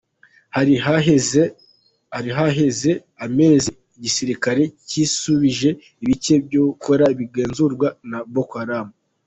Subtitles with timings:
[2.15, 2.91] Hari haheze
[3.25, 5.69] amezi igisirikare cisubije
[6.03, 8.87] ibice vyahora bigenzugwa na Boko Haram.